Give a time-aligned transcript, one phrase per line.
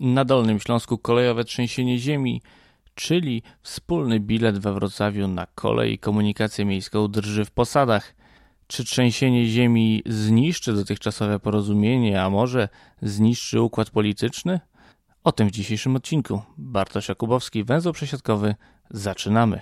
[0.00, 2.42] Na Dolnym Śląsku kolejowe trzęsienie ziemi,
[2.94, 8.14] czyli wspólny bilet we Wrocławiu na kolej i komunikację miejską drży w posadach.
[8.66, 12.68] Czy trzęsienie ziemi zniszczy dotychczasowe porozumienie, a może
[13.02, 14.60] zniszczy układ polityczny?
[15.24, 16.42] O tym w dzisiejszym odcinku.
[16.58, 18.54] Bartosz Jakubowski, węzeł przesiadkowy.
[18.90, 19.60] Zaczynamy.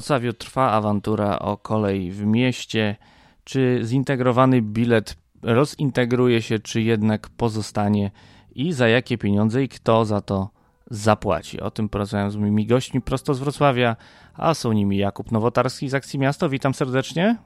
[0.00, 2.96] Wrocławiu trwa awantura o kolej w mieście.
[3.44, 8.10] Czy zintegrowany bilet rozintegruje się, czy jednak pozostanie
[8.54, 10.50] i za jakie pieniądze i kto za to
[10.90, 11.60] zapłaci?
[11.60, 13.96] O tym porozmawiam z moimi gośćmi prosto z Wrocławia,
[14.34, 16.48] a są nimi Jakub Nowotarski z Akcji Miasto.
[16.48, 17.36] Witam serdecznie.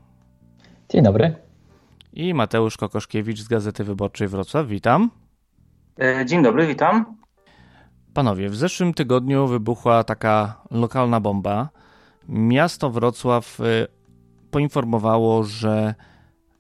[0.88, 1.34] Dzień dobry.
[2.12, 4.66] I Mateusz Kokoszkiewicz z Gazety Wyborczej Wrocław.
[4.66, 5.10] Witam.
[6.00, 7.16] E, dzień dobry, witam.
[8.14, 11.68] Panowie, w zeszłym tygodniu wybuchła taka lokalna bomba
[12.28, 13.86] miasto Wrocław y,
[14.50, 15.94] poinformowało, że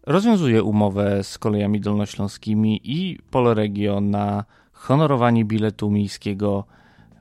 [0.06, 6.64] rozwiązuje umowę z kolejami dolnośląskimi i Polregio na honorowanie biletu miejskiego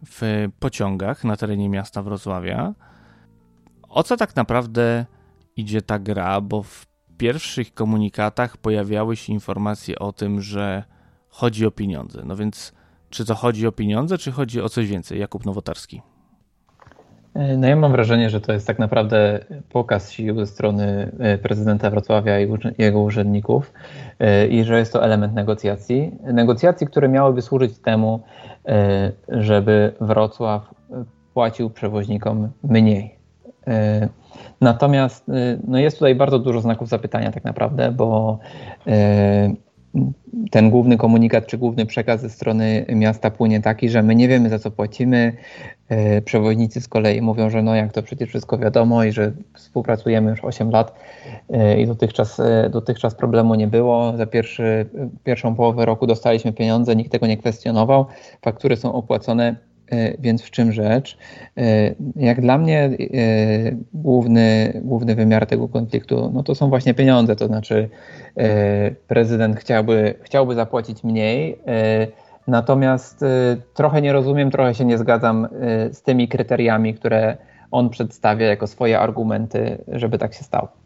[0.06, 2.74] w pociągach na terenie miasta Wrocławia.
[3.90, 5.06] O co tak naprawdę
[5.56, 6.42] idzie ta gra?
[6.42, 6.86] Bo w
[7.18, 10.84] pierwszych komunikatach pojawiały się informacje o tym, że
[11.30, 12.24] chodzi o pieniądze.
[12.26, 12.74] No więc
[13.10, 15.20] czy to chodzi o pieniądze, czy chodzi o coś więcej?
[15.20, 16.02] Jakub Nowotarski.
[17.36, 21.90] No ja mam wrażenie, że to jest tak naprawdę pokaz sił ze strony e, prezydenta
[21.90, 23.74] Wrocławia i jego urzędników
[24.20, 26.12] e, i że jest to element negocjacji.
[26.24, 28.20] Negocjacji, które miałyby służyć temu,
[28.66, 30.74] e, żeby Wrocław
[31.34, 33.16] płacił przewoźnikom mniej.
[34.62, 35.32] Natomiast
[35.68, 38.40] no jest tutaj bardzo dużo znaków zapytania tak naprawdę, bo
[40.52, 44.50] ten główny komunikat czy główny przekaz ze strony miasta płynie taki, że my nie wiemy
[44.50, 45.34] za co płacimy.
[45.90, 50.32] E, przewoźnicy z kolei mówią, że no jak to przecież wszystko wiadomo i że współpracujemy
[50.32, 50.94] już 8 lat
[51.50, 54.18] e, i dotychczas, e, dotychczas problemu nie było.
[54.18, 54.86] Za pierwszy,
[55.24, 58.06] pierwszą połowę roku dostaliśmy pieniądze, nikt tego nie kwestionował.
[58.42, 59.56] Faktury są opłacone
[60.20, 61.18] więc w czym rzecz?
[61.58, 62.90] E, jak dla mnie e,
[63.94, 67.90] główny, główny wymiar tego konfliktu no to są właśnie pieniądze, to znaczy
[69.08, 71.58] prezydent chciałby, chciałby zapłacić mniej,
[72.48, 73.26] natomiast
[73.74, 75.48] trochę nie rozumiem, trochę się nie zgadzam
[75.92, 77.38] z tymi kryteriami, które
[77.72, 80.83] on przedstawia jako swoje argumenty, żeby tak się stało.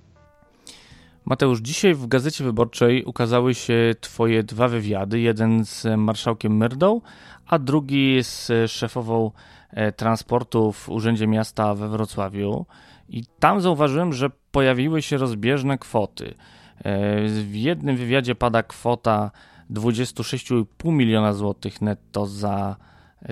[1.29, 5.19] Mateusz, dzisiaj w Gazecie Wyborczej ukazały się Twoje dwa wywiady.
[5.19, 7.01] Jeden z marszałkiem Myrdą,
[7.47, 9.31] a drugi z szefową
[9.71, 12.66] e, transportu w Urzędzie Miasta we Wrocławiu.
[13.09, 16.33] I tam zauważyłem, że pojawiły się rozbieżne kwoty.
[16.77, 19.31] E, w jednym wywiadzie pada kwota
[19.71, 22.75] 26,5 miliona złotych netto za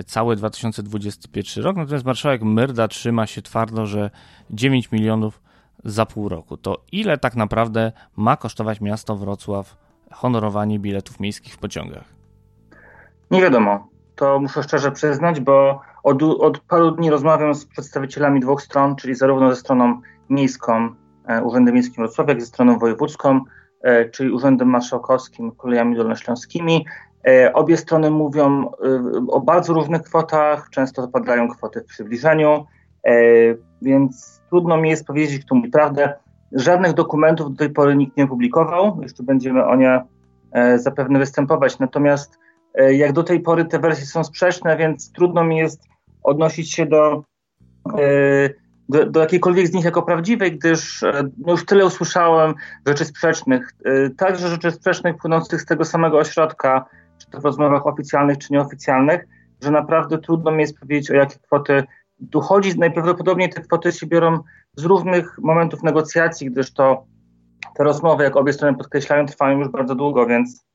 [0.06, 4.10] cały 2021 rok, natomiast marszałek Myrda trzyma się twardo, że
[4.50, 5.45] 9 milionów
[5.84, 6.56] za pół roku.
[6.56, 9.76] To ile tak naprawdę ma kosztować miasto Wrocław
[10.12, 12.04] honorowanie biletów miejskich w pociągach?
[13.30, 13.88] Nie wiadomo.
[14.16, 19.14] To muszę szczerze przyznać, bo od, od paru dni rozmawiam z przedstawicielami dwóch stron, czyli
[19.14, 20.00] zarówno ze stroną
[20.30, 20.88] miejską,
[21.28, 23.40] e, Urzędem Miejskim Wrocławia, jak i ze stroną wojewódzką,
[23.82, 26.86] e, czyli Urzędem Marszałkowskim, kolejami dolnośląskimi.
[27.28, 28.70] E, obie strony mówią
[29.28, 32.66] o bardzo różnych kwotach, często padają kwoty w przybliżeniu,
[33.82, 36.12] więc Trudno mi jest powiedzieć, kto mówi prawdę.
[36.52, 38.98] Żadnych dokumentów do tej pory nikt nie publikował.
[39.02, 40.00] Jeszcze będziemy o nie
[40.52, 41.78] e, zapewne występować.
[41.78, 42.38] Natomiast
[42.74, 45.82] e, jak do tej pory te wersje są sprzeczne, więc trudno mi jest
[46.22, 47.24] odnosić się do,
[47.98, 48.50] e,
[48.88, 51.04] do, do jakiejkolwiek z nich jako prawdziwej, gdyż
[51.38, 52.54] no już tyle usłyszałem
[52.86, 53.74] rzeczy sprzecznych,
[54.16, 56.84] także rzeczy sprzecznych płynących z tego samego ośrodka,
[57.18, 59.26] czy to w rozmowach oficjalnych, czy nieoficjalnych,
[59.62, 61.84] że naprawdę trudno mi jest powiedzieć, o jakie kwoty
[62.30, 64.38] tu chodzi, najprawdopodobniej te kwoty się biorą
[64.76, 67.04] z różnych momentów negocjacji, gdyż to
[67.76, 70.66] te rozmowy, jak obie strony podkreślają, trwają już bardzo długo, więc,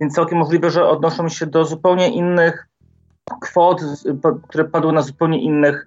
[0.00, 2.68] więc całkiem możliwe, że odnoszą się do zupełnie innych
[3.40, 3.80] kwot,
[4.48, 5.86] które padły na zupełnie innych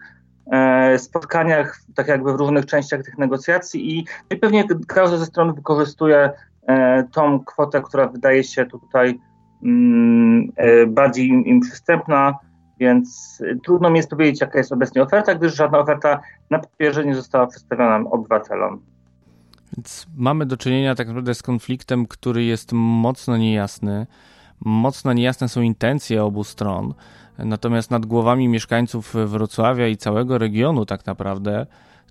[0.51, 5.53] e, spotkaniach, tak jakby w różnych częściach tych negocjacji i, i pewnie każda ze stron
[5.53, 6.31] wykorzystuje
[6.67, 9.19] e, tą kwotę, która wydaje się tutaj
[9.63, 12.39] mm, e, bardziej im, im przystępna,
[12.79, 17.05] więc y, trudno mi jest powiedzieć, jaka jest obecnie oferta, gdyż żadna oferta na papierze
[17.05, 18.81] nie została przedstawiona obywatelom.
[19.77, 24.07] Więc mamy do czynienia tak naprawdę z konfliktem, który jest mocno niejasny.
[24.65, 26.93] Mocno niejasne są intencje obu stron.
[27.37, 31.65] Natomiast nad głowami mieszkańców Wrocławia i całego regionu tak naprawdę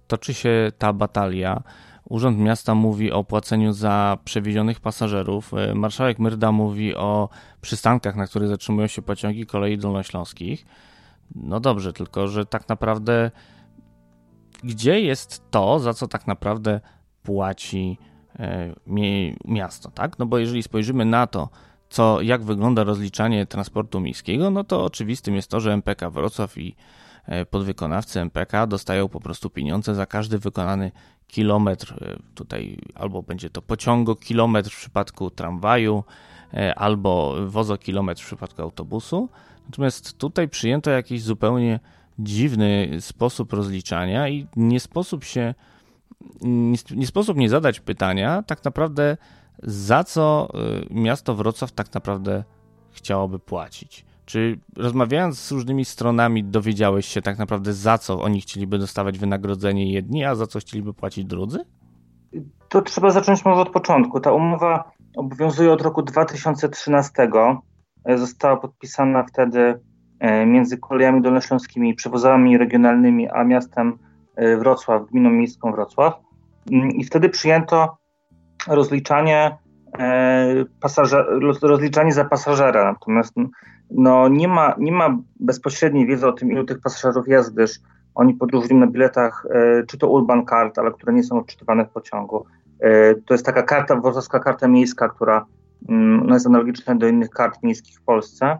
[0.06, 1.62] toczy się ta batalia.
[2.08, 5.52] Urząd Miasta mówi o płaceniu za przewiezionych pasażerów.
[5.74, 7.28] Marszałek Myrda mówi o
[7.60, 10.66] przystankach, na których zatrzymują się pociągi kolei dolnośląskich.
[11.34, 13.30] No dobrze, tylko że tak naprawdę
[14.64, 16.80] gdzie jest to, za co tak naprawdę
[17.22, 17.98] płaci
[18.38, 18.74] e,
[19.44, 20.18] miasto, tak?
[20.18, 21.48] No bo jeżeli spojrzymy na to,
[21.90, 26.76] co, jak wygląda rozliczanie transportu miejskiego, no to oczywistym jest to, że MPK Wrocław i
[27.50, 30.92] podwykonawcy MPK dostają po prostu pieniądze za każdy wykonany
[31.26, 31.94] kilometr.
[32.00, 36.04] E, tutaj albo będzie to pociągu kilometr w przypadku tramwaju,
[36.76, 39.28] albo wozokilometr w przypadku autobusu.
[39.64, 41.80] Natomiast tutaj przyjęto jakiś zupełnie
[42.18, 45.54] dziwny sposób rozliczania i nie sposób się,
[46.42, 49.16] nie, nie sposób nie zadać pytania, tak naprawdę
[49.62, 50.48] za co
[50.90, 52.44] miasto Wrocław tak naprawdę
[52.90, 54.04] chciałoby płacić.
[54.28, 59.92] Czy rozmawiając z różnymi stronami dowiedziałeś się tak naprawdę za co oni chcieliby dostawać wynagrodzenie
[59.92, 61.58] jedni, a za co chcieliby płacić drudzy?
[62.68, 64.20] To trzeba zacząć może od początku.
[64.20, 67.12] Ta umowa obowiązuje od roku 2013.
[68.16, 69.80] Została podpisana wtedy
[70.20, 73.98] E, między kolejami dolnośląskimi, przewozami regionalnymi, a miastem
[74.36, 76.14] e, Wrocław, gminą miejską Wrocław.
[76.72, 77.96] Mm, I wtedy przyjęto
[78.68, 79.56] rozliczanie,
[79.98, 81.26] e, pasażer,
[81.62, 82.92] rozliczanie za pasażera.
[82.92, 83.34] Natomiast
[83.90, 87.80] no, nie, ma, nie ma bezpośredniej wiedzy o tym, ilu tych pasażerów jest, gdyż
[88.14, 89.46] oni podróżują na biletach,
[89.88, 92.44] czy to Urban Card, ale które nie są odczytywane w pociągu.
[93.26, 95.46] To jest taka karta, wrocławska karta miejska, która
[95.88, 98.58] no, jest analogiczna do innych kart miejskich w Polsce.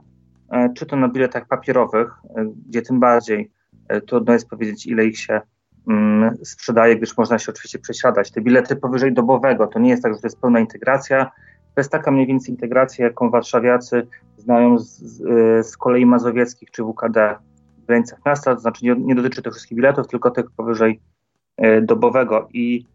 [0.51, 3.51] E, czy to na biletach papierowych, e, gdzie tym bardziej
[3.89, 5.41] e, trudno jest powiedzieć, ile ich się
[5.89, 8.31] mm, sprzedaje, gdyż można się oczywiście przesiadać.
[8.31, 11.31] Te bilety powyżej dobowego, to nie jest tak, że to jest pełna integracja,
[11.79, 15.01] to jest taka mniej więcej integracja, jaką warszawiacy znają z,
[15.67, 17.37] z kolei mazowieckich czy WKD
[17.79, 21.01] w granicach miasta, to znaczy nie, nie dotyczy to wszystkich biletów, tylko tych powyżej
[21.83, 22.87] dobowego i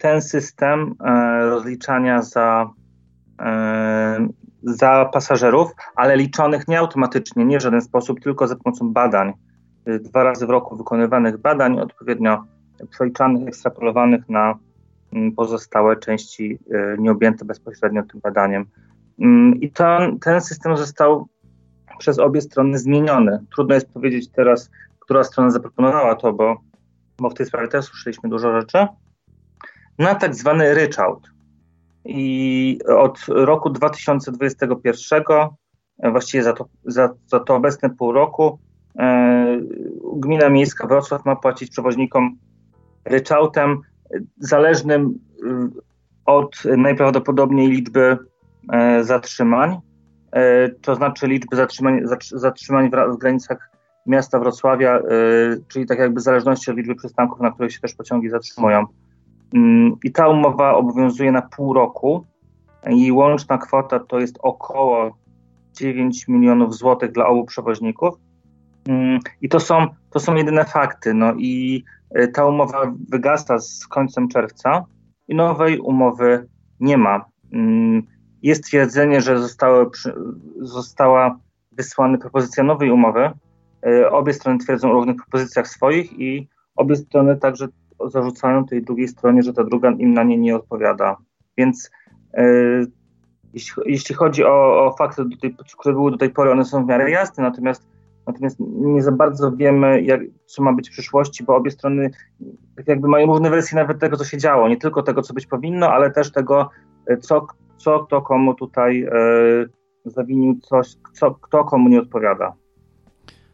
[0.00, 0.94] ten system
[1.40, 2.70] rozliczania za
[4.62, 9.32] za pasażerów, ale liczonych nie automatycznie, nie w żaden sposób, tylko za pomocą badań.
[9.88, 12.44] Y, dwa razy w roku wykonywanych badań, odpowiednio
[12.90, 14.58] przeliczanych, ekstrapolowanych na
[15.36, 18.66] pozostałe części y, nieobjęte bezpośrednio tym badaniem.
[19.20, 21.28] Mm, I ten, ten system został
[21.98, 23.38] przez obie strony zmieniony.
[23.54, 26.56] Trudno jest powiedzieć teraz, która strona zaproponowała to, bo,
[27.18, 28.86] bo w tej sprawie też słyszeliśmy dużo rzeczy.
[29.98, 31.30] Na tak zwany ryczałt
[32.04, 35.22] i od roku 2021,
[35.98, 38.58] e, właściwie za to, za, za to obecne pół roku,
[38.98, 39.60] e,
[40.16, 42.38] Gmina Miejska Wrocław ma płacić przewoźnikom
[43.04, 43.82] ryczałtem
[44.38, 45.68] zależnym e,
[46.26, 48.18] od najprawdopodobniej liczby
[48.72, 49.78] e, zatrzymań,
[50.32, 52.00] e, to znaczy liczby zatrzymań,
[52.32, 53.70] zatrzymań w, granicach
[54.06, 55.02] miasta Wrocławia, e,
[55.68, 58.86] czyli tak jakby w zależności od liczby przystanków, na których się też pociągi zatrzymują.
[59.54, 62.24] Mm, I ta umowa obowiązuje na pół roku
[62.90, 65.16] i łączna kwota to jest około
[65.72, 68.14] 9 milionów złotych dla obu przewoźników.
[68.88, 71.14] Mm, I to są, to są jedyne fakty.
[71.14, 71.84] No i
[72.34, 74.84] ta umowa wygasa z końcem czerwca
[75.28, 76.48] i nowej umowy
[76.80, 77.24] nie ma.
[77.52, 78.02] Mm,
[78.42, 79.90] jest twierdzenie, że zostały,
[80.60, 81.38] została
[81.72, 83.30] wysłana propozycja nowej umowy.
[83.86, 87.68] E, obie strony twierdzą o różnych propozycjach swoich i obie strony także
[88.06, 91.16] zarzucają tej drugiej stronie, że ta druga im na nie nie odpowiada.
[91.56, 91.90] Więc
[92.34, 92.44] e,
[93.86, 95.24] jeśli, chodzi o, o fakty,
[95.78, 97.88] które były do tej pory, one są w miarę jasne, natomiast,
[98.26, 102.10] natomiast nie za bardzo wiemy, jak, co ma być w przyszłości, bo obie strony
[102.76, 104.68] tak jakby mają różne wersje nawet tego, co się działo.
[104.68, 106.70] Nie tylko tego, co być powinno, ale też tego,
[107.06, 109.10] e, co, co kto komu tutaj e,
[110.04, 112.52] zawinił coś, co, kto komu nie odpowiada.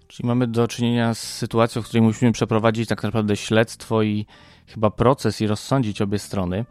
[0.07, 4.26] Czyli mamy do czynienia z sytuacją, w której musimy przeprowadzić tak naprawdę śledztwo i
[4.67, 6.64] chyba proces i rozsądzić obie strony.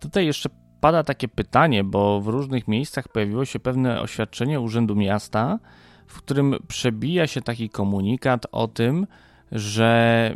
[0.00, 0.48] Tutaj jeszcze
[0.80, 5.58] pada takie pytanie, bo w różnych miejscach pojawiło się pewne oświadczenie Urzędu Miasta,
[6.10, 9.06] w którym przebija się taki komunikat o tym,
[9.52, 10.32] że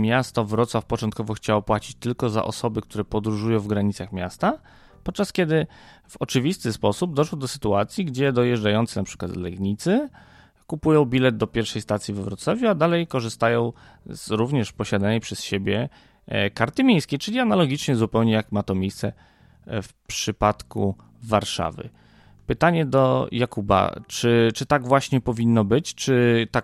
[0.00, 4.58] miasto Wrocław początkowo chciało płacić tylko za osoby, które podróżują w granicach miasta,
[5.04, 5.66] podczas kiedy
[6.08, 10.08] w oczywisty sposób doszło do sytuacji, gdzie dojeżdżający przykład z Legnicy
[10.66, 13.72] kupują bilet do pierwszej stacji we Wrocławiu, a dalej korzystają
[14.06, 15.88] z również posiadanej przez siebie
[16.26, 19.12] e, karty miejskiej, czyli analogicznie zupełnie jak ma to miejsce
[19.66, 21.90] e, w przypadku Warszawy.
[22.48, 25.94] Pytanie do Jakuba, czy, czy tak właśnie powinno być?
[25.94, 26.62] Czy ta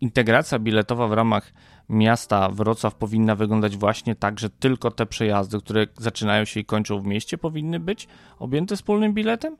[0.00, 1.52] integracja biletowa w ramach
[1.88, 7.00] miasta Wrocław powinna wyglądać właśnie tak, że tylko te przejazdy, które zaczynają się i kończą
[7.00, 8.08] w mieście, powinny być
[8.38, 9.56] objęte wspólnym biletem?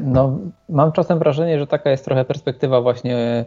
[0.00, 0.38] No,
[0.68, 3.44] mam czasem wrażenie, że taka jest trochę perspektywa właśnie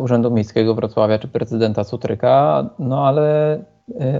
[0.00, 3.58] Urzędu Miejskiego Wrocławia czy prezydenta Sutryka, no ale,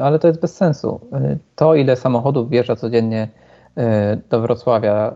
[0.03, 1.01] ale to jest bez sensu.
[1.55, 3.29] To, ile samochodów wjeżdża codziennie
[4.29, 5.15] do Wrocławia,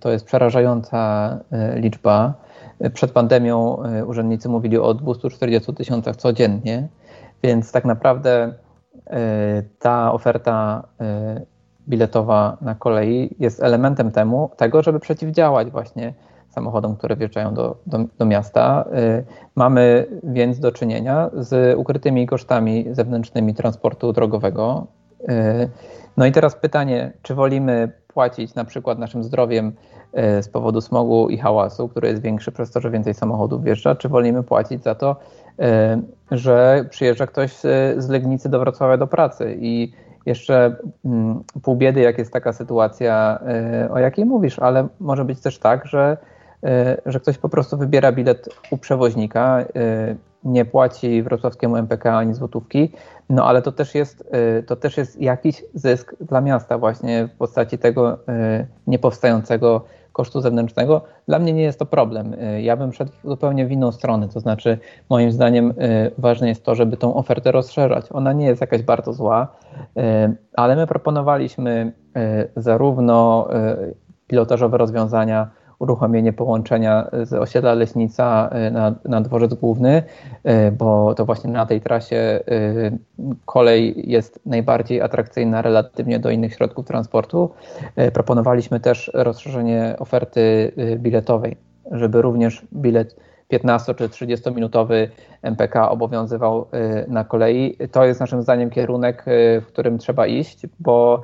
[0.00, 1.38] to jest przerażająca
[1.74, 2.34] liczba.
[2.94, 6.88] Przed pandemią urzędnicy mówili o 240 tysiącach codziennie,
[7.42, 8.54] więc tak naprawdę
[9.78, 10.82] ta oferta
[11.88, 16.14] biletowa na kolei jest elementem temu, tego, żeby przeciwdziałać właśnie
[16.48, 18.84] samochodom, które wjeżdżają do, do, do, miasta.
[19.54, 24.86] Mamy więc do czynienia z ukrytymi kosztami zewnętrznymi transportu drogowego.
[25.30, 25.68] Y,
[26.16, 29.72] no i teraz pytanie, czy wolimy płacić na przykład naszym zdrowiem
[30.38, 33.94] y, z powodu smogu i hałasu, który jest większy przez to, że więcej samochodów wjeżdża,
[33.94, 35.16] czy wolimy płacić za to,
[36.30, 37.52] że przyjeżdża ktoś
[37.96, 39.56] z Legnicy do Wrocławia do pracy?
[39.60, 39.92] I
[40.26, 45.40] jeszcze mm, pół biedy, jak jest taka sytuacja, e, o jakiej mówisz, ale może być
[45.40, 46.16] też tak, że,
[46.64, 50.14] e, że ktoś po prostu wybiera bilet u przewoźnika, e,
[50.44, 52.92] nie płaci wrocławskiemu MPK ani złotówki,
[53.28, 54.30] no ale to też jest,
[54.66, 58.18] to też jest jakiś zysk dla miasta właśnie w postaci tego
[58.86, 62.34] niepowstającego kosztu zewnętrznego, dla mnie nie jest to problem.
[62.34, 64.78] Y, ja bym szedł zupełnie w inną stronę, to znaczy
[65.10, 68.06] moim zdaniem y, ważne jest to, żeby tą ofertę rozszerzać.
[68.10, 69.48] Ona nie jest jakaś bardzo zła,
[69.96, 70.00] y,
[70.52, 71.92] ale my proponowaliśmy
[72.56, 73.48] zarówno
[74.26, 75.50] pilotażowe rozwiązania,
[75.82, 80.02] uruchomienie połączenia z osiedla Leśnica y, na, na dworzec główny,
[80.68, 82.40] y, bo to właśnie na tej trasie
[83.44, 87.50] kolej jest najbardziej atrakcyjna relatywnie do innych środków transportu.
[88.12, 91.56] Proponowaliśmy też rozszerzenie oferty biletowej,
[91.90, 93.16] żeby również bilet
[93.48, 95.10] 15 czy 30 minutowy
[95.42, 96.66] MPK obowiązywał
[97.08, 97.76] na kolei.
[97.92, 99.24] To jest naszym zdaniem kierunek,
[99.62, 101.22] w którym trzeba iść, bo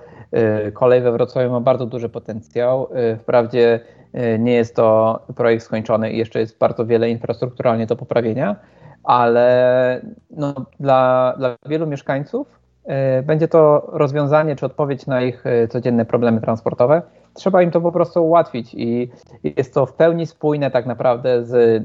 [0.75, 2.88] kolej we Wrocławiu ma bardzo duży potencjał.
[3.19, 3.98] Wprawdzie E,
[4.38, 8.57] nie jest to projekt skończony i jeszcze jest bardzo wiele infrastrukturalnie do poprawienia,
[9.05, 10.00] ale
[10.31, 16.05] no, dla, dla wielu mieszkańców e, będzie to rozwiązanie czy odpowiedź na ich e, codzienne
[16.05, 17.03] problemy transportowe.
[17.35, 19.11] Trzeba im to po prostu ułatwić i
[19.57, 21.85] jest to w pełni spójne tak naprawdę z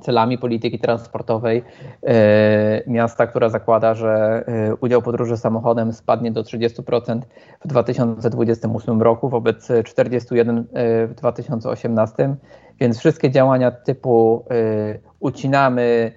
[0.00, 1.62] celami polityki transportowej
[2.02, 7.20] e, miasta, która zakłada, że e, udział podróży samochodem spadnie do 30%
[7.64, 12.36] w 2028 roku wobec 41% e, w 2018.
[12.80, 14.44] Więc wszystkie działania typu
[15.20, 16.12] ucinamy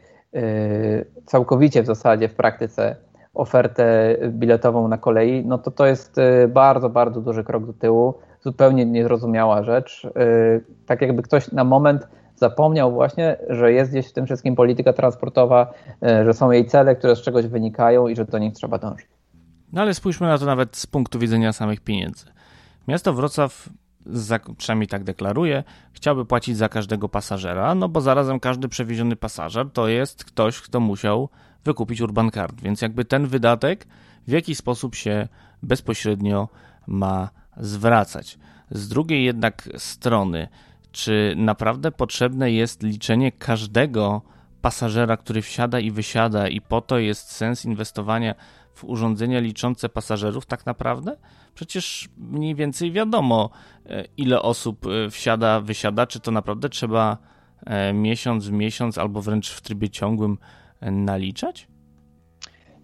[1.26, 2.96] całkowicie w zasadzie w praktyce
[3.34, 6.16] ofertę biletową na kolei, no to to jest
[6.50, 10.08] bardzo, bardzo duży krok do tyłu, zupełnie niezrozumiała rzecz.
[10.86, 12.08] Tak jakby ktoś na moment
[12.40, 16.96] zapomniał właśnie, że jest gdzieś w tym wszystkim polityka transportowa, e, że są jej cele,
[16.96, 19.08] które z czegoś wynikają i że do nich trzeba dążyć.
[19.74, 22.26] No ale spójrzmy na to nawet z punktu widzenia samych pieniędzy.
[22.88, 23.70] Miasto Wrocław,
[24.58, 25.64] przynajmniej tak deklaruje,
[25.94, 30.80] chciałby płacić za każdego pasażera, no bo zarazem każdy przewieziony pasażer to jest ktoś, kto
[30.80, 31.30] musiał
[31.66, 33.88] wykupić Urban Card, więc jakby ten wydatek
[34.28, 35.28] w jakiś sposób się
[35.64, 36.48] bezpośrednio
[36.88, 38.40] ma zwracać.
[38.72, 40.48] Z drugiej jednak strony,
[40.98, 44.22] czy naprawdę potrzebne jest liczenie każdego
[44.62, 48.36] pasażera, który wsiada i wysiada, i po to jest sens inwestowania
[48.74, 51.18] w urządzenia liczące pasażerów, tak naprawdę?
[51.56, 53.50] Przecież mniej więcej wiadomo,
[53.86, 57.18] e, ile osób e, wsiada, wysiada, czy to naprawdę trzeba
[57.66, 60.38] e, miesiąc w miesiąc albo wręcz w trybie ciągłym
[60.82, 61.68] naliczać?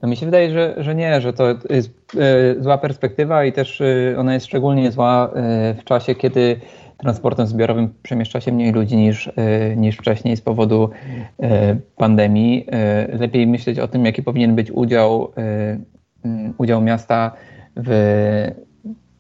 [0.02, 2.18] No mi się wydaje, że, że nie, że to jest
[2.60, 3.82] zła perspektywa i też
[4.18, 5.32] ona jest szczególnie zła
[5.78, 6.60] w czasie, kiedy
[7.04, 10.90] transportem zbiorowym przemieszcza się mniej ludzi niż, e, niż wcześniej z powodu
[11.40, 12.68] e, pandemii.
[12.72, 15.32] E, lepiej myśleć o tym, jaki powinien być udział,
[16.58, 17.32] udział miasta
[17.76, 17.92] w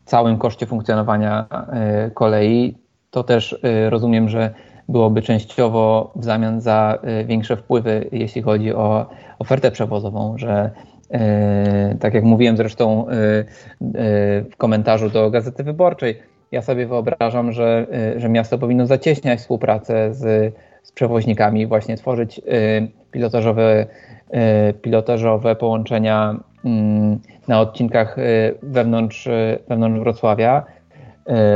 [0.06, 1.46] całym koszcie funkcjonowania
[2.13, 2.78] kolei.
[3.12, 3.60] To też
[3.90, 4.54] rozumiem, że
[4.90, 9.10] byłoby częściowo w zamian za większe wpływy, jeśli chodzi o
[9.40, 10.72] ofertę przewozową, że
[12.00, 13.06] tak jak mówiłem zresztą
[14.52, 16.20] w komentarzu do Gazety Wyborczej,
[16.53, 22.39] ja sobie wyobrażam, że, y, że miasto powinno zacieśniać współpracę z, z przewoźnikami, właśnie tworzyć
[22.39, 22.41] y,
[23.12, 23.86] pilotażowe,
[24.69, 28.17] y, pilotażowe połączenia mm, na odcinkach
[28.62, 29.29] wewnątrz,
[29.69, 30.63] wewnątrz Wrocławia,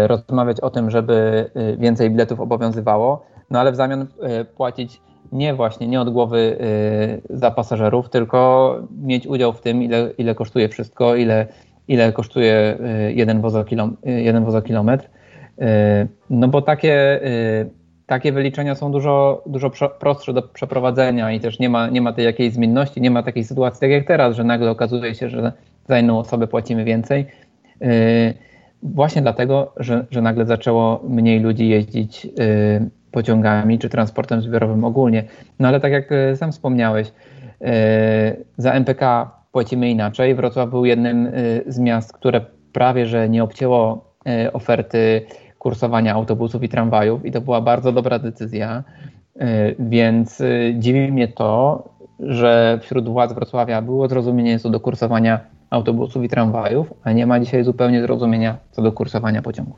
[0.07, 4.07] rozmawiać o tym, żeby więcej biletów obowiązywało, no ale w zamian
[4.55, 5.01] płacić
[5.31, 6.57] nie właśnie, nie od głowy
[7.29, 11.47] za pasażerów, tylko mieć udział w tym, ile, ile kosztuje wszystko, ile
[11.87, 12.77] ile kosztuje
[13.07, 13.97] y, jeden wozokilom,
[14.37, 15.05] y, wozokilometr.
[15.05, 15.63] Y,
[16.29, 17.19] no bo takie,
[18.05, 22.25] takie wyliczenia są dużo, dużo prostsze do przeprowadzenia i też nie ma, nie ma tej
[22.25, 25.51] jakiejś zmienności, nie ma takiej sytuacji tak jak teraz, że nagle okazuje się, że
[25.87, 27.25] za inną osobę płacimy więcej.
[28.83, 32.27] właśnie dlatego, że, że nagle zaczęło mniej ludzi jeździć
[33.11, 35.23] pociągami czy transportem zbiorowym ogólnie.
[35.59, 37.11] No ale tak jak sam wspomniałeś,
[38.57, 40.35] za MPK płacimy inaczej.
[40.35, 41.31] Wrocław był jednym
[41.67, 42.41] z miast, które
[42.73, 44.05] prawie że nie obcięło
[44.53, 45.25] oferty
[45.59, 48.83] kursowania autobusów i tramwajów i to była bardzo dobra decyzja.
[49.79, 50.43] Więc
[50.79, 51.83] dziwi mnie to,
[52.19, 57.39] że wśród władz Wrocławia było zrozumienie co do kursowania autobusów i tramwajów, a nie ma
[57.39, 59.77] dzisiaj zupełnie zrozumienia co do kursowania pociągów.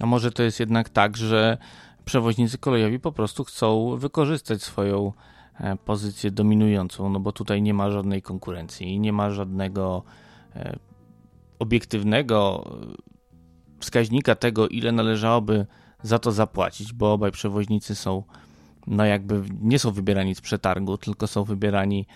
[0.00, 1.58] A może to jest jednak tak, że
[2.04, 5.12] przewoźnicy kolejowi po prostu chcą wykorzystać swoją
[5.84, 10.02] pozycję dominującą, no bo tutaj nie ma żadnej konkurencji, nie ma żadnego
[10.56, 10.78] e,
[11.58, 12.96] obiektywnego e,
[13.78, 15.66] wskaźnika tego, ile należałoby
[16.02, 18.22] za to zapłacić, bo obaj przewoźnicy są,
[18.86, 22.06] no jakby nie są wybierani z przetargu, tylko są wybierani,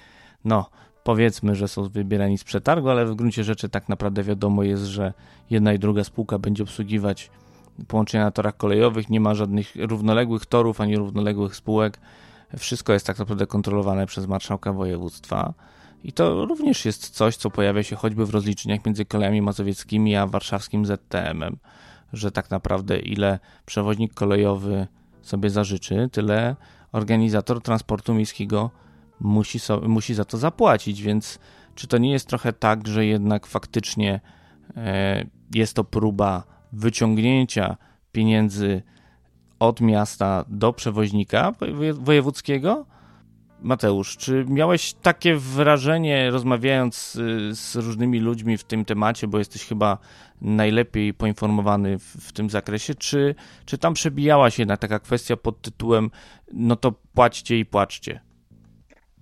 [0.45, 0.71] no
[1.05, 5.13] powiedzmy, że są wybierani z przetargu, ale w gruncie rzeczy tak naprawdę wiadomo jest, że
[5.51, 7.31] jedna i druga spółka będzie obsługiwać
[7.89, 12.01] połączenia na torach kolejowych, nie ma żadnych równoległych torów ani równoległych spółek.
[12.59, 15.55] Wszystko jest tak naprawdę kontrolowane przez marszałka województwa.
[16.05, 20.27] I to również jest coś, co pojawia się choćby w rozliczeniach między kolejami mazowieckimi a
[20.27, 21.57] warszawskim ZTM-em,
[22.13, 24.87] że tak naprawdę ile przewoźnik kolejowy
[25.23, 26.57] sobie zażyczy, tyle
[26.93, 28.71] organizator transportu miejskiego
[29.21, 31.39] musi, so, musi za to zapłacić, więc
[31.75, 34.21] czy to nie jest trochę tak, że jednak faktycznie
[34.77, 37.77] e, jest to próba wyciągnięcia
[38.13, 38.83] pieniędzy
[39.61, 41.53] od miasta do przewoźnika
[41.95, 42.87] wojewódzkiego?
[43.63, 49.67] Mateusz, czy miałeś takie wrażenie, rozmawiając y, z różnymi ludźmi w tym temacie, bo jesteś
[49.67, 49.99] chyba
[50.41, 55.63] najlepiej poinformowany w, w, tym zakresie, czy, czy tam przebijała się jednak taka kwestia pod
[55.63, 56.11] tytułem
[56.53, 58.21] no to płaćcie i płaczcie?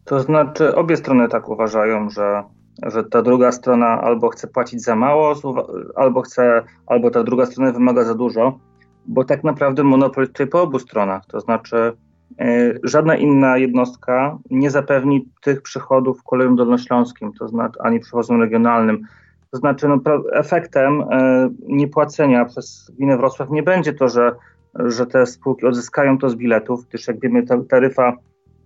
[0.05, 2.43] To znaczy, obie strony tak uważają, że,
[2.87, 5.35] że ta druga strona albo chce płacić za mało,
[5.97, 8.59] albo chce, albo ta druga strona wymaga za dużo,
[9.09, 11.27] bo tak naprawdę monopol tutaj po obu stronach.
[11.27, 11.93] To znaczy,
[12.39, 19.03] yy, żadna inna jednostka nie zapewni tych przychodów kolejom dolnośląskim, to znaczy ani przewozom regionalnym.
[19.51, 20.01] To znaczy, no,
[20.33, 24.33] efektem yy, niepłacenia przez gminę Wrocław nie będzie to, że,
[24.75, 28.17] że te spółki odzyskają to z biletów, gdyż jak wiemy, ta taryfa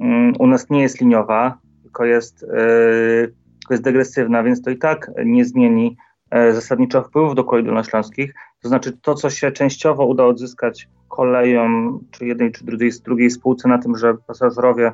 [0.02, 3.28] Mm, u nas nie jest liniowa, tylko jest, e,
[3.70, 6.11] jest degresywna, więc to i tak nie zmieni e,
[6.52, 8.34] zasadniczo wpływów do kolei dolnośląskich.
[8.62, 13.68] To znaczy to, co się częściowo uda odzyskać koleją, czy jednej, czy drugiej, drugiej spółce
[13.68, 14.92] na tym, że pasażerowie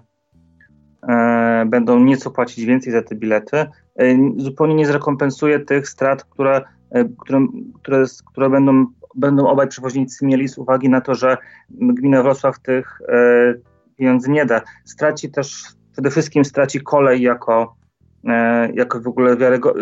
[1.09, 3.67] e, będą nieco płacić więcej za te bilety,
[4.37, 6.63] zupełnie nie zrekompensuje tych strat, które,
[7.19, 11.37] które, które, które będą, będą obaj przewoźnicy mieli z uwagi na to, że
[11.71, 13.01] gmina Wrocław tych,
[13.99, 14.63] pieniędzy nie da.
[14.85, 17.78] Straci też, przede wszystkim straci kolej jako, e,
[18.75, 19.75] jako, w, ogóle wiarygo,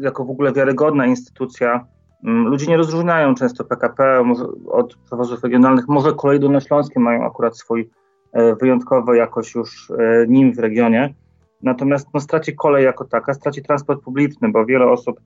[0.00, 1.86] jako w ogóle wiarygodna instytucja.
[2.24, 4.24] Mm, ludzie nie rozróżniają często PKP
[4.66, 5.88] od przewozów regionalnych.
[5.88, 7.90] Może kolej dolnośląskie mają akurat swój
[8.32, 11.14] e, wyjątkowy jakoś już e, nim w regionie.
[11.62, 15.20] Natomiast no, straci kolej jako taka, straci transport publiczny, bo wiele osób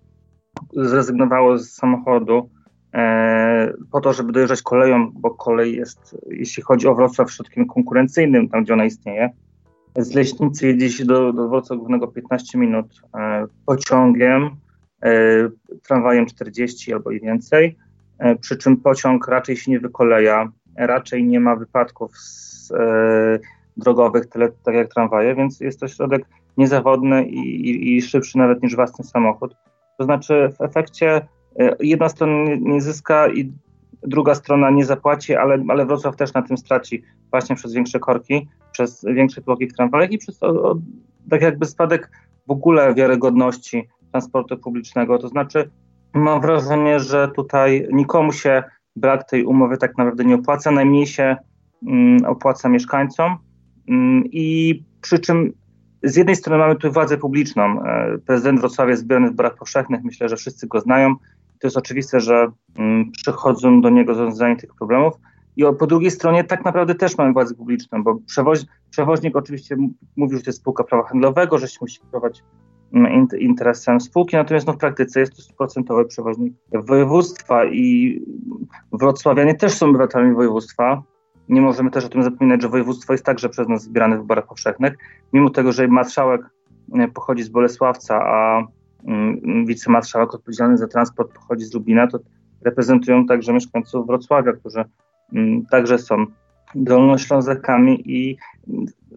[0.73, 2.51] zrezygnowało z samochodu,
[2.95, 8.49] E, po to, żeby dojeżdżać koleją, bo kolej jest, jeśli chodzi o Wrocław, środkiem konkurencyjnym,
[8.49, 9.31] tam gdzie ona istnieje.
[9.97, 14.51] Z Leśnicy jedzie się do, do Wrocław Głównego 15 minut e, pociągiem,
[15.03, 15.11] e,
[15.83, 17.77] tramwajem 40 albo i więcej,
[18.41, 22.73] przy czym pociąg raczej się nie wykoleja, raczej nie ma wypadków z,
[23.77, 26.25] drogowych, tyle tak jak tramwaje, więc jest to środek
[26.57, 29.57] niezawodny i, i, i szybszy nawet niż własny samochód.
[29.99, 31.23] To znaczy w efekcie
[31.59, 33.53] E, jedna strona nie zyska i
[34.03, 38.49] druga strona nie zapłaci, ale, ale Wrocław też na tym straci właśnie przez większe korki,
[38.73, 40.79] przez większe tłoki w tramwajach i przez o, o,
[41.31, 42.11] tak jakby spadek
[42.47, 45.19] w ogóle wiarygodności transportu publicznego.
[45.19, 45.71] To znaczy
[46.15, 48.63] mam wrażenie, że tutaj nikomu się
[48.97, 51.37] brak tej umowy tak naprawdę nie opłaca, najmniej się
[51.87, 53.37] mm, opłaca mieszkańcom
[53.89, 55.53] mm, i przy czym
[56.03, 57.85] z jednej strony mamy tu władzę publiczną.
[57.85, 61.15] E, prezydent Wrocławia jest zbierany w wyborach powszechnych, myślę, że wszyscy go znają
[61.63, 62.47] to jest oczywiste, że
[62.79, 65.15] mm, przychodzą do niego rozwiązanie tych problemów.
[65.57, 68.61] I po drugiej stronie tak naprawdę też mamy władzę publiczną, bo przewoź,
[68.91, 69.77] przewoźnik oczywiście
[70.17, 72.45] mówił, że to jest spółka prawa handlowego, że się musi kierować
[72.93, 78.21] mm, interesem spółki, natomiast no w praktyce jest to procentowy przewoźnik województwa i
[78.93, 81.03] wrocławianie też są obywatelami województwa.
[81.49, 84.47] Nie możemy też o tym zapominać, że województwo jest także przez nas zbierane w wyborach
[84.47, 84.95] powszechnych,
[85.33, 86.41] mimo tego, że marszałek
[86.95, 88.67] e, pochodzi z Bolesławca, a
[89.07, 92.19] Mm, wicemarszałek odpowiedzialny za transport pochodzi z Lublina, to
[92.65, 94.91] reprezentują także mieszkańców Wrocławia, którzy mm,
[95.71, 96.27] także są
[96.75, 98.37] dolnoślązakami i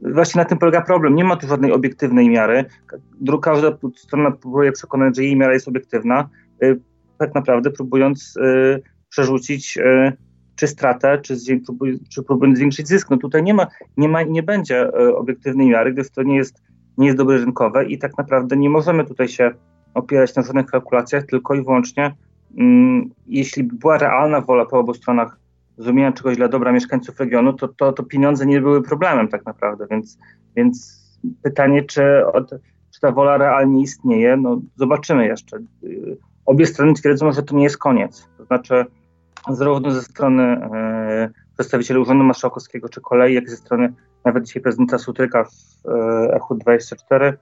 [0.02, 1.16] właśnie na tym polega problem.
[1.16, 2.66] Nie ma tu żadnej obiektywnej miary.
[3.42, 6.30] Każda strona próbuje przekonać, że jej miara jest obiektywna.
[6.64, 6.80] Y,
[7.18, 8.38] tak naprawdę próbując
[9.10, 9.78] przerzucić
[10.56, 11.36] czy stratę, czy,
[12.10, 13.10] czy próbując zwiększyć zysk.
[13.10, 16.62] No tutaj nie ma, nie ma nie będzie obiektywnej miary, gdyż to nie jest,
[16.98, 19.52] nie jest dobre rynkowe i tak naprawdę nie możemy tutaj się
[19.94, 22.16] opierać na żadnych kalkulacjach, tylko i wyłącznie
[22.58, 25.40] mm, jeśli by była realna wola po obu stronach
[25.78, 29.88] zrobienia czegoś dla dobra mieszkańców regionu, to, to, to pieniądze nie były problemem tak naprawdę,
[29.92, 30.18] więc,
[30.56, 31.02] więc
[31.44, 32.24] pytanie, czy,
[32.94, 35.58] czy ta wola realnie istnieje, no zobaczymy jeszcze.
[36.46, 38.86] Obie strony twierdzą, że to nie jest koniec, to znaczy
[39.50, 43.94] zarówno ze strony e, przedstawicieli Urzędu Marszałkowskiego czy kolei, jak i ze strony
[44.26, 47.38] nawet dzisiaj prezydenta Sutryka w e, Echu 24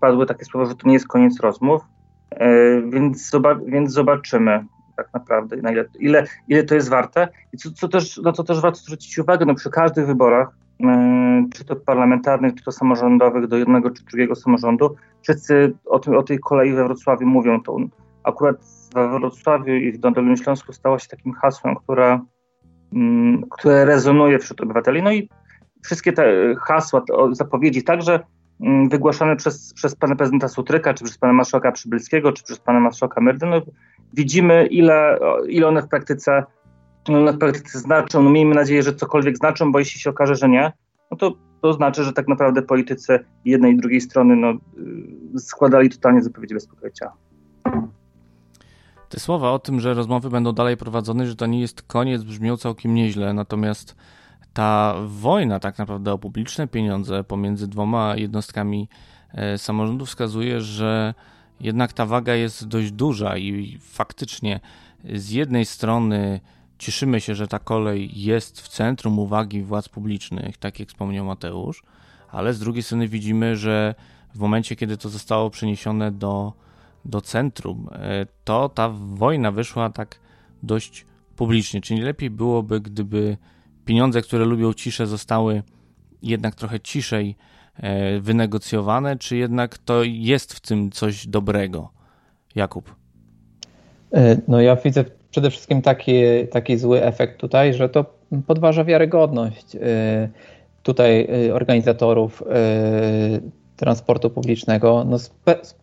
[0.00, 1.82] padły takie słowa, że to nie jest koniec rozmów,
[2.30, 3.30] e, więc,
[3.66, 4.64] więc zobaczymy
[4.96, 7.28] tak naprawdę, na ile, ile, ile to jest warte.
[7.52, 10.48] I co, co też, no to też warto zwrócić uwagę, no przy każdych wyborach,
[10.84, 16.16] e, czy to parlamentarnych, czy to samorządowych do jednego czy drugiego samorządu, wszyscy o, tym,
[16.16, 17.62] o tej kolei we Wrocławiu mówią.
[17.62, 17.76] To
[18.24, 18.56] akurat
[18.94, 22.20] we Wrocławiu i w Dolnym Śląsku stało się takim hasłem, które,
[23.50, 25.02] które rezonuje wśród obywateli.
[25.02, 25.28] No i
[25.84, 27.02] wszystkie te hasła,
[27.32, 28.20] zapowiedzi, także
[28.60, 32.80] Mm, wygłaszane przez, przez pana prezydenta Sutryka, czy przez pana marszałka Przybylskiego, czy przez pana
[32.80, 33.62] marszałka Merdy, no,
[34.16, 36.44] widzimy ile, ile one w praktyce
[37.08, 38.22] one w praktyce znaczą.
[38.22, 40.72] No, miejmy nadzieję, że cokolwiek znaczą, bo jeśli się okaże, że nie,
[41.10, 44.52] no to, to znaczy, że tak naprawdę politycy jednej i drugiej strony no,
[45.36, 47.12] y, składali totalnie zapowiedzi bez pokrycia.
[49.08, 52.56] Te słowa o tym, że rozmowy będą dalej prowadzone, że to nie jest koniec, brzmią
[52.56, 53.96] całkiem nieźle, natomiast
[54.52, 58.88] ta wojna tak naprawdę o publiczne pieniądze pomiędzy dwoma jednostkami
[59.34, 61.14] e, samorządu wskazuje, że
[61.64, 64.60] jednak ta waga jest dość duża i faktycznie
[65.14, 66.40] z jednej strony
[66.78, 71.82] cieszymy się, że ta kolej jest w centrum uwagi władz publicznych, tak jak wspomniał Mateusz,
[72.30, 73.94] ale z drugiej strony widzimy, że
[74.34, 76.52] w momencie, kiedy to zostało przeniesione do,
[77.04, 80.20] do centrum, e, to ta wojna wyszła tak
[80.62, 81.80] dość publicznie.
[81.80, 83.36] Czyli lepiej byłoby, gdyby
[83.84, 85.62] pieniądze, które lubią ciszę, zostały
[86.22, 87.36] jednak trochę ciszej
[88.20, 91.90] wynegocjowane, czy jednak to jest w tym coś dobrego?
[92.54, 92.94] Jakub.
[94.12, 96.12] E, no ja widzę przede wszystkim taki,
[96.50, 98.04] taki zły efekt tutaj, że to
[98.46, 100.28] podważa wiarygodność e,
[100.82, 102.42] tutaj organizatorów
[103.76, 105.04] transportu publicznego.
[105.04, 105.32] No z,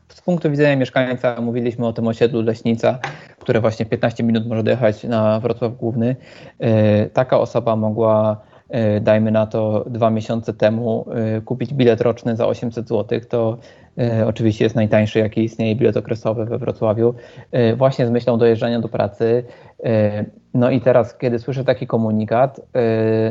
[0.09, 2.99] z, punktu widzenia mieszkańca, mówiliśmy o tym osiedlu Leśnica,
[3.39, 6.15] które właśnie 15 minut może dojechać na Wrocław Główny.
[6.59, 8.50] E, taka osoba mogła, e,
[9.01, 11.05] dajmy na to, dwa miesiące temu
[11.37, 13.19] e, kupić bilet roczny za 800 zł.
[13.29, 13.57] To
[14.25, 17.13] oczywiście jest najtańszy, jaki istnieje bilet okresowy we Wrocławiu.
[17.77, 19.43] Właśnie z myślą dojeżdżania do pracy
[20.53, 22.61] no i teraz, kiedy słyszę taki komunikat, y,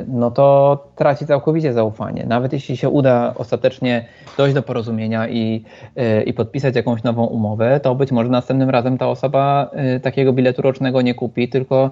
[0.08, 2.24] no to traci całkowicie zaufanie.
[2.26, 4.04] Nawet jeśli się uda ostatecznie
[4.36, 5.64] dojść do porozumienia i,
[5.98, 10.32] y, i podpisać jakąś nową umowę, to być może następnym razem ta osoba y, takiego
[10.32, 11.90] biletu rocznego nie kupi, tylko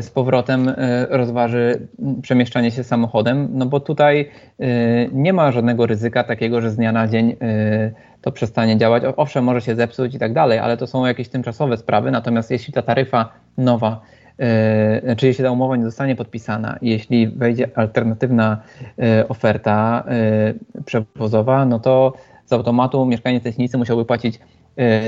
[0.00, 0.72] z powrotem
[1.08, 1.88] rozważy
[2.22, 4.30] przemieszczanie się samochodem, no bo tutaj
[5.12, 7.36] nie ma żadnego ryzyka takiego, że z dnia na dzień
[8.20, 9.02] to przestanie działać.
[9.16, 12.10] Owszem, może się zepsuć i tak dalej, ale to są jakieś tymczasowe sprawy.
[12.10, 13.28] Natomiast jeśli ta taryfa
[13.58, 14.00] nowa
[15.04, 18.62] znaczy jeśli ta umowa nie zostanie podpisana, jeśli wejdzie alternatywna
[18.98, 22.12] e, oferta e, przewozowa, no to
[22.44, 24.40] z automatu mieszkaniec leśnicy musiałby płacić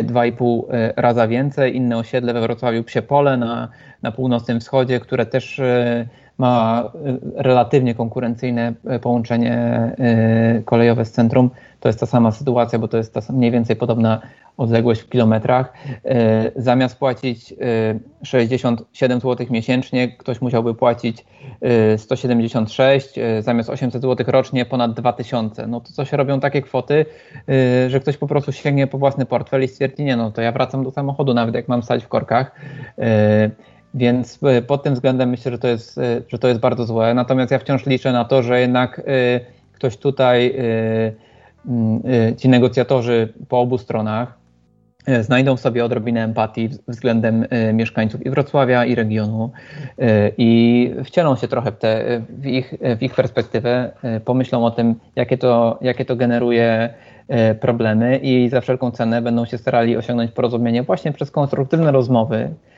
[0.04, 0.62] 2,5
[0.96, 1.76] raza więcej.
[1.76, 3.68] Inne osiedle we Wrocławiu Psiepole na,
[4.02, 5.60] na północnym wschodzie, które też
[6.38, 6.90] ma
[7.36, 9.92] relatywnie konkurencyjne połączenie
[10.64, 11.50] kolejowe z centrum.
[11.80, 14.20] To jest ta sama sytuacja, bo to jest ta mniej więcej podobna
[14.56, 15.72] odległość w kilometrach.
[16.04, 17.54] E, zamiast płacić
[18.22, 21.24] 67 e, zł miesięcznie, ktoś musiałby płacić
[21.96, 25.66] 176, e, zamiast 800 zł rocznie ponad 2000.
[25.66, 27.06] No to co się robią takie kwoty,
[27.88, 30.84] że ktoś po prostu sięgnie po własny portfel i stwierdzi, nie no to ja wracam
[30.84, 32.60] do samochodu, nawet jak mam stać w korkach.
[33.96, 37.14] Więc pod tym względem myślę, że to jest, że to jest bardzo złe.
[37.14, 39.02] Natomiast ja wciąż liczę na to, że jednak
[39.72, 40.54] ktoś tutaj,
[42.36, 44.38] ci negocjatorzy po obu stronach,
[45.06, 49.50] E, znajdą sobie odrobinę empatii względem e, mieszkańców i Wrocławia, i regionu
[49.98, 53.90] e, i wcielą się trochę w, te, w, ich, w ich perspektywę,
[54.24, 56.94] pomyślą o tym, jakie to, jakie to generuje
[57.60, 62.75] problemy i za wszelką cenę będą się starali osiągnąć porozumienie właśnie przez konstruktywne rozmowy, E,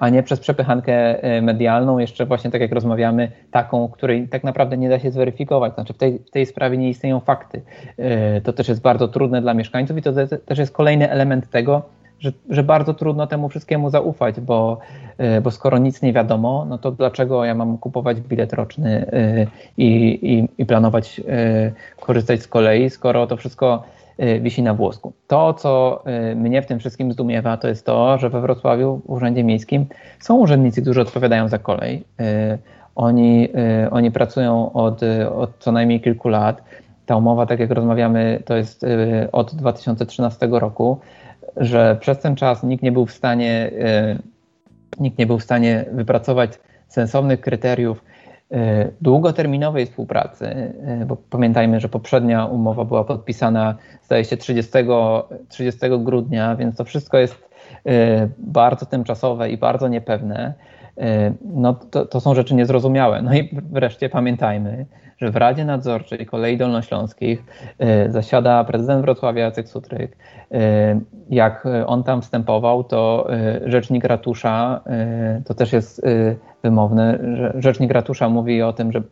[0.00, 4.76] a nie przez przepychankę e, medialną, jeszcze właśnie tak jak rozmawiamy, taką, której tak naprawdę
[4.76, 5.74] nie da się zweryfikować.
[5.74, 7.62] Znaczy w tej, w tej sprawie nie istnieją fakty.
[7.98, 10.12] E, to też jest bardzo trudne dla mieszkańców i to
[10.46, 11.82] też jest kolejny element tego,
[12.20, 14.78] że, że bardzo trudno temu wszystkiemu zaufać, bo,
[15.42, 19.06] bo skoro nic nie wiadomo, no to dlaczego ja mam kupować bilet roczny
[19.76, 19.86] i,
[20.22, 21.20] i, i planować
[22.00, 23.82] korzystać z kolei, skoro to wszystko
[24.40, 25.12] wisi na włosku.
[25.26, 26.02] To, co
[26.36, 29.86] mnie w tym wszystkim zdumiewa, to jest to, że we Wrocławiu w Urzędzie Miejskim
[30.20, 32.04] są urzędnicy, którzy odpowiadają za kolej.
[32.94, 33.48] Oni,
[33.90, 35.00] oni pracują od,
[35.34, 36.62] od co najmniej kilku lat.
[37.06, 38.86] Ta umowa, tak jak rozmawiamy, to jest
[39.32, 40.98] od 2013 roku,
[41.56, 43.70] że przez ten czas nikt nie był w stanie,
[45.00, 46.50] nikt nie był w stanie wypracować
[46.88, 48.04] sensownych kryteriów
[49.00, 54.72] długoterminowej współpracy, e, bo pamiętajmy, że poprzednia umowa była podpisana, zdaje się, 30,
[55.48, 57.48] 30 grudnia, więc to wszystko jest
[57.86, 60.54] e, bardzo tymczasowe i bardzo niepewne.
[61.44, 63.22] No to, to są rzeczy niezrozumiałe.
[63.22, 64.86] No i wreszcie pamiętajmy,
[65.18, 67.44] że w Radzie Nadzorczej Kolei Dolnośląskich
[68.08, 70.16] zasiada prezydent Wrocławia Jacek Sutryk.
[71.30, 73.28] Jak on tam wstępował, to
[73.66, 74.80] rzecznik ratusza,
[75.44, 76.02] to też jest
[76.62, 77.18] wymowny.
[77.54, 79.02] Rzecznik ratusza mówi o tym, że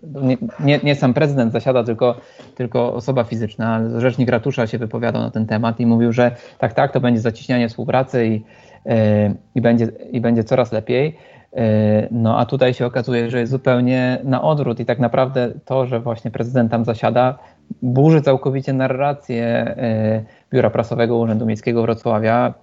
[0.61, 2.15] nie, nie, sam prezydent zasiada, tylko,
[2.55, 6.75] tylko osoba fizyczna, ale rzecznik ratusza się wypowiadał na ten temat i mówił, że tak,
[6.75, 8.45] tak, to będzie zacieśnianie współpracy i,
[8.87, 11.17] e, i, będzie, i będzie coraz lepiej.
[11.57, 15.87] E, no a tutaj się okazuje, że jest zupełnie na odwrót i tak naprawdę to,
[15.87, 17.39] że właśnie prezydent tam zasiada,
[17.83, 22.55] burzy całkowicie narrację e, Biura Prasowego Urzędu Miejskiego Wrocławia,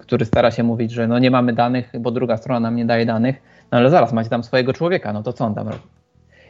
[0.00, 3.06] który stara się mówić, że no nie mamy danych, bo druga strona nam nie daje
[3.06, 6.01] danych, no ale zaraz, macie tam swojego człowieka, no to co on tam robi?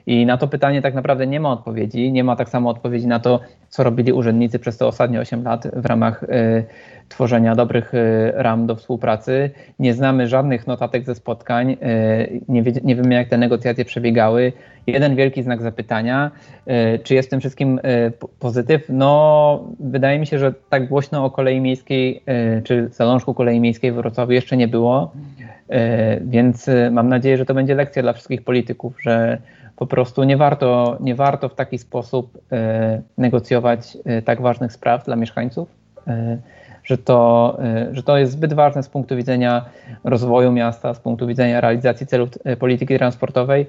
[0.06, 2.12] I na to pytanie tak naprawdę nie ma odpowiedzi.
[2.12, 5.68] Nie ma tak samo odpowiedzi na to, co robili urzędnicy przez te ostatnie 8 lat
[5.76, 6.64] w ramach y,
[7.08, 9.50] tworzenia dobrych y, ram do współpracy.
[9.78, 11.70] Nie znamy żadnych notatek ze spotkań.
[11.70, 11.76] Y,
[12.48, 14.52] nie, nie, wiemy, jak te negocjacje przebiegały.
[14.86, 16.30] Jeden wielki znak zapytania,
[17.02, 17.80] czy jest w tym wszystkim
[18.38, 18.82] pozytyw?
[18.88, 22.22] No, wydaje mi się, że tak głośno o kolei miejskiej,
[22.64, 25.12] czy zalążku kolei miejskiej w Wrocławiu jeszcze nie było.
[26.20, 29.38] Więc mam nadzieję, że to będzie lekcja dla wszystkich polityków, że
[29.76, 35.04] po prostu nie warto, nie warto w taki sposób e, negocjować e, tak ważnych spraw
[35.04, 35.68] dla mieszkańców,
[36.06, 36.38] e,
[36.85, 37.58] że to,
[37.92, 39.64] że to jest zbyt ważne z punktu widzenia
[40.04, 43.66] rozwoju miasta, z punktu widzenia realizacji celów polityki transportowej,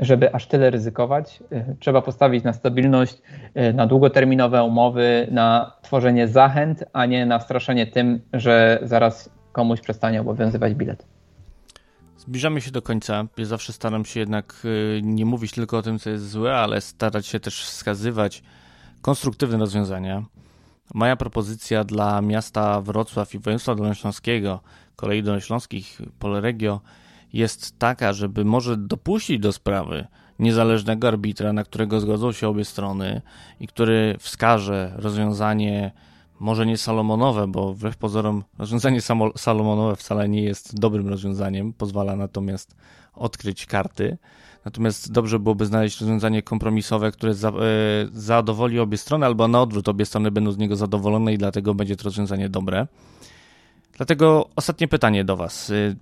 [0.00, 1.40] żeby aż tyle ryzykować.
[1.80, 3.22] Trzeba postawić na stabilność,
[3.74, 10.20] na długoterminowe umowy, na tworzenie zachęt, a nie na straszenie tym, że zaraz komuś przestanie
[10.20, 11.17] obowiązywać bilet.
[12.28, 13.26] Zbliżamy się do końca.
[13.36, 16.80] Ja zawsze staram się jednak y, nie mówić tylko o tym, co jest złe, ale
[16.80, 18.42] starać się też wskazywać
[19.02, 20.24] konstruktywne rozwiązania.
[20.94, 24.60] Moja propozycja dla miasta Wrocław i województwa dolnośląskiego,
[24.96, 26.80] kolei dolnośląskich, Polregio,
[27.32, 30.06] jest taka, żeby może dopuścić do sprawy
[30.38, 33.22] niezależnego arbitra, na którego zgodzą się obie strony
[33.60, 35.92] i który wskaże rozwiązanie
[36.40, 39.00] może nie Salomonowe, bo wbrew pozorom rozwiązanie
[39.36, 42.76] Salomonowe wcale nie jest dobrym rozwiązaniem, pozwala natomiast
[43.14, 44.18] odkryć karty.
[44.64, 47.52] Natomiast dobrze byłoby znaleźć rozwiązanie kompromisowe, które za, e,
[48.12, 51.96] zadowoli obie strony, albo na odwrót, obie strony będą z niego zadowolone i dlatego będzie
[51.96, 52.86] to rozwiązanie dobre.
[53.96, 55.70] Dlatego ostatnie pytanie do Was.
[55.70, 55.94] E,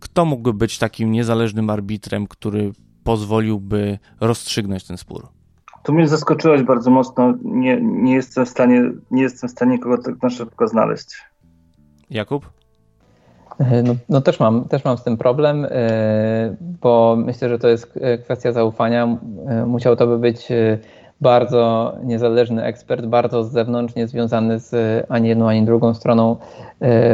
[0.00, 2.72] kto mógłby być takim niezależnym arbitrem, który
[3.04, 5.39] pozwoliłby rozstrzygnąć ten spór?
[5.82, 7.34] Tu mnie zaskoczyłeś bardzo mocno.
[7.42, 11.24] Nie, nie, jestem w stanie, nie jestem w stanie kogo tak na szybko znaleźć.
[12.10, 12.50] Jakub?
[13.60, 17.68] E, no, no, też, mam, też mam z tym problem, e, bo myślę, że to
[17.68, 19.16] jest kwestia zaufania.
[19.48, 20.48] E, musiał to by być
[21.20, 26.36] bardzo niezależny ekspert, bardzo z zewnątrz, niezwiązany z ani jedną, ani drugą stroną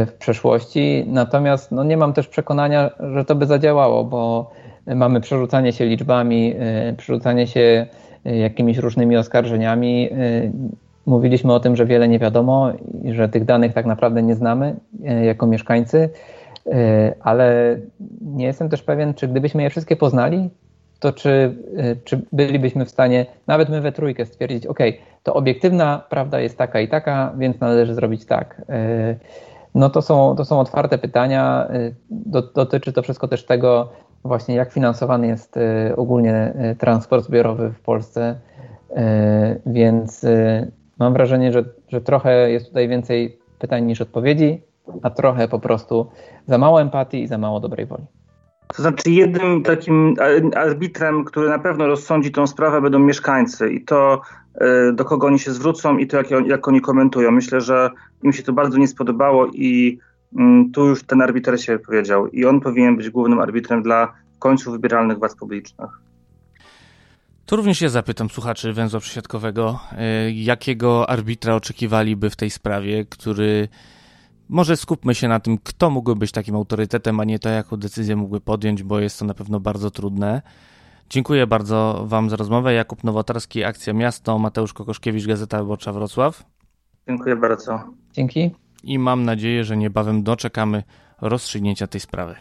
[0.07, 1.05] w przeszłości.
[1.07, 4.51] Natomiast no, nie mam też przekonania, że to by zadziałało, bo
[4.87, 6.55] mamy przerzucanie się liczbami,
[6.97, 7.87] przerzucanie się
[8.35, 10.13] jakimiś różnymi oskarżeniami.
[10.13, 10.53] Y,
[11.07, 14.77] mówiliśmy o tym, że wiele nie wiadomo i że tych danych tak naprawdę nie znamy
[15.21, 16.11] y, jako mieszkańcy,
[16.67, 16.73] y,
[17.21, 17.77] ale
[18.21, 20.51] nie jestem też pewien, czy gdybyśmy je wszystkie poznali,
[21.01, 21.55] to czy,
[22.05, 24.79] czy bylibyśmy w stanie, nawet my we trójkę, stwierdzić, ok,
[25.23, 28.63] to obiektywna prawda jest taka i taka, więc należy zrobić tak.
[29.75, 31.69] No to są, to są otwarte pytania.
[32.55, 33.89] Dotyczy to wszystko też tego,
[34.25, 38.41] właśnie jak finansowany jest y, ogólnie y, transport zbiorowy w Polsce,
[38.91, 38.95] y,
[39.67, 40.27] więc
[40.99, 44.63] mam wrażenie, że, że trochę jest tutaj więcej pytań niż odpowiedzi,
[45.03, 46.07] a trochę po prostu
[46.47, 48.05] za mało empatii i za mało dobrej woli.
[48.77, 50.15] To znaczy jednym takim
[50.55, 54.21] arbitrem, który na pewno rozsądzi tą sprawę będą mieszkańcy i to
[54.93, 57.31] do kogo oni się zwrócą i to jak, jak oni komentują.
[57.31, 57.91] Myślę, że
[58.23, 59.99] im się to bardzo nie spodobało i
[60.73, 64.73] tu już ten arbiter się powiedział i on powinien być głównym arbitrem dla w końcu
[64.73, 65.91] wybieralnych władz publicznych.
[67.47, 73.69] Tu również ja zapytam słuchaczy węzła przesiadkowego, e, jakiego arbitra oczekiwaliby w tej sprawie, który
[74.49, 78.17] może skupmy się na tym, kto mógłby być takim autorytetem, a nie to, jaką decyzję
[78.17, 80.43] mógłby podjąć, bo jest to na pewno bardzo trudne.
[81.11, 82.75] Dziękuję bardzo Wam za rozmowę.
[82.75, 86.45] Jakub Nowotarski, Akcja Miasto, Mateusz Kokoszkiewicz, Gazeta Wyborcza Wrocław.
[87.09, 87.81] Dziękuję bardzo.
[88.13, 88.66] Dzięki.
[88.87, 90.83] I mam nadzieję, że niebawem doczekamy
[91.21, 92.35] rozstrzygnięcia tej sprawy.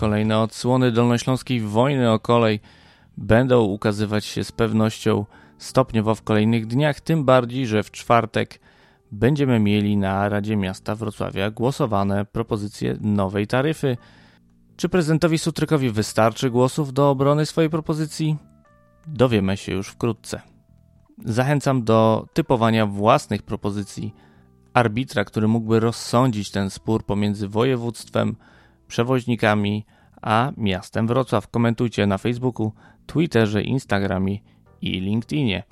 [0.00, 2.60] Kolejne odsłony dolnośląskiej wojny o kolej
[3.16, 5.24] będą ukazywać się z pewnością
[5.58, 8.60] stopniowo w kolejnych dniach, tym bardziej, że w czwartek
[9.10, 13.96] będziemy mieli na Radzie Miasta Wrocławia głosowane propozycje nowej taryfy.
[14.76, 18.36] Czy prezydentowi Sutrykowi wystarczy głosów do obrony swojej propozycji?
[19.06, 20.51] Dowiemy się już wkrótce.
[21.18, 24.14] Zachęcam do typowania własnych propozycji
[24.74, 28.36] arbitra, który mógłby rozsądzić ten spór pomiędzy województwem,
[28.88, 29.86] przewoźnikami
[30.22, 31.48] a miastem Wrocław.
[31.48, 32.72] Komentujcie na Facebooku,
[33.06, 34.38] Twitterze, Instagramie
[34.80, 35.62] i LinkedInie.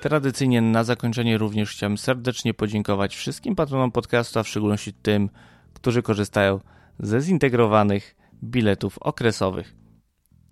[0.00, 5.30] Tradycyjnie na zakończenie również chciałem serdecznie podziękować wszystkim patronom podcastu, a w szczególności tym,
[5.74, 6.60] którzy korzystają
[6.98, 9.83] ze zintegrowanych biletów okresowych.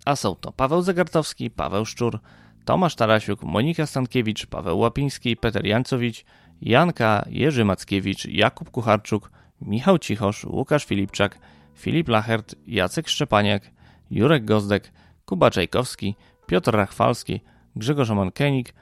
[0.05, 2.19] A są to Paweł Zagartowski, Paweł Szczur,
[2.65, 6.25] Tomasz Tarasiuk, Monika Stankiewicz, Paweł Łapiński, Peter Jancowicz,
[6.61, 11.39] Janka, Jerzy Mackiewicz, Jakub Kucharczuk, Michał Cichosz, Łukasz Filipczak,
[11.75, 13.71] Filip Lachert, Jacek Szczepaniak,
[14.11, 14.91] Jurek Gozdek,
[15.25, 16.15] Kuba Czajkowski,
[16.47, 17.41] Piotr Rachwalski,
[17.75, 18.73] Grzegorz Mankenik,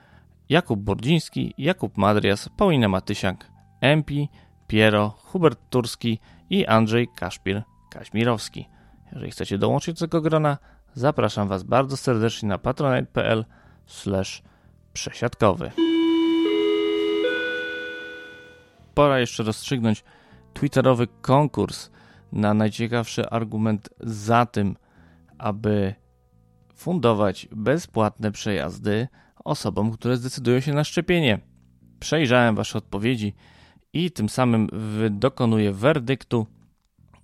[0.49, 4.29] Jakub Bordziński, Jakub Madrias, Paulina Matysiak, Empi,
[4.67, 8.65] Piero, Hubert Turski i Andrzej Kaszpir-Kaźmirowski.
[9.11, 10.57] Jeżeli chcecie dołączyć do tego grona,
[10.93, 13.45] zapraszam Was bardzo serdecznie na patronite.pl
[14.93, 15.71] przesiadkowy.
[18.93, 20.03] Pora jeszcze rozstrzygnąć
[20.53, 21.89] twitterowy konkurs
[22.31, 24.75] na najciekawszy argument za tym,
[25.37, 25.95] aby
[26.75, 29.07] fundować bezpłatne przejazdy
[29.43, 31.39] osobom, które zdecydują się na szczepienie.
[31.99, 33.33] Przejrzałem Wasze odpowiedzi
[33.93, 34.69] i tym samym
[35.11, 36.47] dokonuję werdyktu.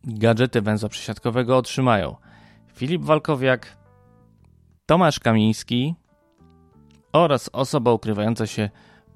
[0.03, 2.15] Gadżety węzła przesiadkowego otrzymają
[2.77, 3.77] Filip Walkowiak,
[4.85, 5.95] Tomasz Kamiński
[7.13, 8.69] oraz osoba ukrywająca się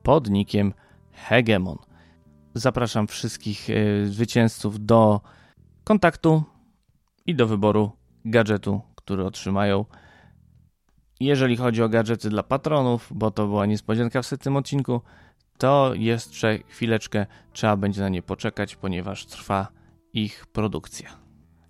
[0.03, 0.73] pod nikiem
[1.11, 1.77] Hegemon.
[2.53, 5.21] Zapraszam wszystkich e, zwycięzców do
[5.83, 6.43] kontaktu
[7.25, 7.91] i do wyboru
[8.25, 9.85] gadżetu, który otrzymają.
[11.19, 15.01] Jeżeli chodzi o gadżety dla patronów, bo to była niespodzianka w tym odcinku,
[15.57, 19.67] to jeszcze chwileczkę trzeba będzie na nie poczekać, ponieważ trwa
[20.13, 21.09] ich produkcja.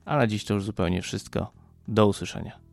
[0.05, 1.60] A na dziś to już zupełnie wszystko.
[1.91, 2.70] Do usłyszenia.